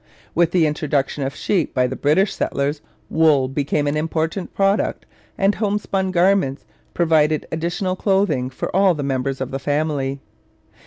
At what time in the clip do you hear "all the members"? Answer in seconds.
8.75-9.39